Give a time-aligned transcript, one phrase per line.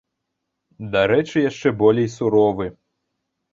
[0.95, 2.67] Дарэчы, яшчэ болей суровы.